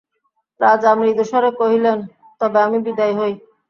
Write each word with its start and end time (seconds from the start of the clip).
রাজা 0.59 0.91
মৃদুস্বরে 0.99 1.49
কহিলেন, 1.59 1.97
তবে 2.41 2.57
আমি 2.65 2.77
বিদায় 2.85 3.13
হই। 3.19 3.33